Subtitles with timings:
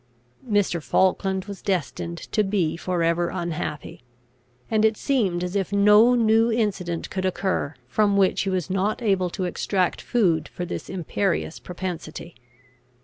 [0.49, 0.81] Mr.
[0.81, 4.01] Falkland was destined to be for ever unhappy;
[4.67, 9.03] and it seemed as if no new incident could occur, from which he was not
[9.03, 12.33] able to extract food for this imperious propensity.